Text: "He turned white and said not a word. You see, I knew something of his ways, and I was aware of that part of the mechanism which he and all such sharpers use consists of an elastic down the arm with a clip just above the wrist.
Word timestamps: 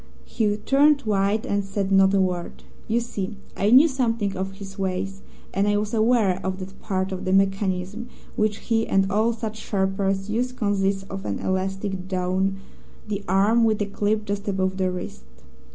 "He 0.25 0.57
turned 0.57 1.01
white 1.01 1.45
and 1.45 1.63
said 1.63 1.91
not 1.91 2.11
a 2.15 2.19
word. 2.19 2.63
You 2.87 2.99
see, 2.99 3.37
I 3.55 3.69
knew 3.69 3.87
something 3.87 4.35
of 4.35 4.53
his 4.53 4.79
ways, 4.79 5.21
and 5.53 5.67
I 5.67 5.77
was 5.77 5.93
aware 5.93 6.43
of 6.43 6.57
that 6.57 6.81
part 6.81 7.11
of 7.11 7.23
the 7.23 7.31
mechanism 7.31 8.09
which 8.35 8.57
he 8.57 8.87
and 8.87 9.11
all 9.11 9.31
such 9.31 9.57
sharpers 9.59 10.27
use 10.27 10.53
consists 10.53 11.03
of 11.03 11.23
an 11.23 11.37
elastic 11.37 12.07
down 12.07 12.55
the 13.07 13.23
arm 13.27 13.63
with 13.63 13.79
a 13.79 13.85
clip 13.85 14.25
just 14.25 14.47
above 14.47 14.77
the 14.77 14.89
wrist. 14.89 15.21